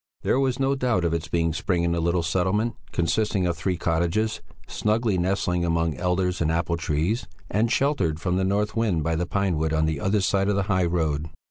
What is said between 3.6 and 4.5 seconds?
cottages